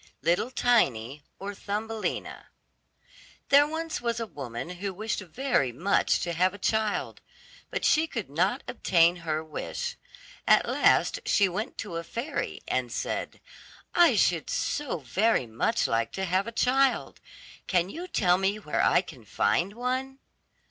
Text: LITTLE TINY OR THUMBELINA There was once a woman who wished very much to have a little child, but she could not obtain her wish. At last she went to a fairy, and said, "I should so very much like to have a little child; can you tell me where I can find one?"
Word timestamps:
LITTLE 0.23 0.49
TINY 0.49 1.21
OR 1.37 1.53
THUMBELINA 1.53 2.47
There 3.49 3.67
was 3.67 4.01
once 4.01 4.19
a 4.19 4.25
woman 4.25 4.67
who 4.81 4.95
wished 4.95 5.19
very 5.19 5.71
much 5.71 6.21
to 6.21 6.33
have 6.33 6.53
a 6.53 6.53
little 6.55 6.67
child, 6.71 7.21
but 7.69 7.85
she 7.85 8.07
could 8.07 8.27
not 8.27 8.63
obtain 8.67 9.17
her 9.17 9.43
wish. 9.43 9.97
At 10.47 10.67
last 10.67 11.19
she 11.27 11.47
went 11.47 11.77
to 11.77 11.97
a 11.97 12.03
fairy, 12.03 12.61
and 12.67 12.91
said, 12.91 13.39
"I 13.93 14.15
should 14.15 14.49
so 14.49 14.97
very 14.97 15.45
much 15.45 15.85
like 15.85 16.11
to 16.13 16.25
have 16.25 16.45
a 16.45 16.49
little 16.49 16.63
child; 16.65 17.21
can 17.67 17.91
you 17.91 18.07
tell 18.07 18.39
me 18.39 18.57
where 18.57 18.81
I 18.83 19.01
can 19.01 19.23
find 19.23 19.73
one?" 19.73 20.17